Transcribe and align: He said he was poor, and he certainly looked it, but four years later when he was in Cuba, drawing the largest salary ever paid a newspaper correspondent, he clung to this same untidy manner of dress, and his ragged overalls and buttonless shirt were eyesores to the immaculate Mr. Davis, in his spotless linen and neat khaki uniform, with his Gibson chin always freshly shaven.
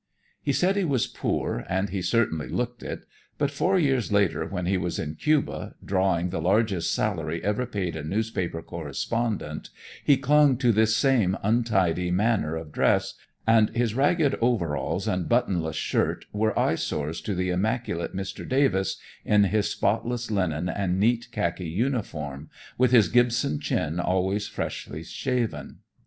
He 0.41 0.51
said 0.51 0.75
he 0.77 0.83
was 0.83 1.05
poor, 1.05 1.63
and 1.69 1.89
he 1.91 2.01
certainly 2.01 2.47
looked 2.49 2.81
it, 2.81 3.05
but 3.37 3.51
four 3.51 3.77
years 3.77 4.11
later 4.11 4.47
when 4.47 4.65
he 4.65 4.75
was 4.75 4.97
in 4.97 5.13
Cuba, 5.13 5.75
drawing 5.85 6.31
the 6.31 6.41
largest 6.41 6.91
salary 6.91 7.43
ever 7.43 7.67
paid 7.67 7.95
a 7.95 8.01
newspaper 8.03 8.63
correspondent, 8.63 9.69
he 10.03 10.17
clung 10.17 10.57
to 10.57 10.71
this 10.71 10.95
same 10.97 11.37
untidy 11.43 12.09
manner 12.09 12.55
of 12.55 12.71
dress, 12.71 13.13
and 13.45 13.69
his 13.75 13.93
ragged 13.93 14.35
overalls 14.41 15.07
and 15.07 15.29
buttonless 15.29 15.75
shirt 15.77 16.25
were 16.33 16.57
eyesores 16.57 17.21
to 17.21 17.35
the 17.35 17.51
immaculate 17.51 18.15
Mr. 18.15 18.49
Davis, 18.49 18.97
in 19.23 19.43
his 19.43 19.69
spotless 19.69 20.31
linen 20.31 20.67
and 20.67 20.99
neat 20.99 21.27
khaki 21.31 21.69
uniform, 21.69 22.49
with 22.75 22.89
his 22.89 23.07
Gibson 23.07 23.59
chin 23.59 23.99
always 23.99 24.47
freshly 24.47 25.03
shaven. 25.03 25.81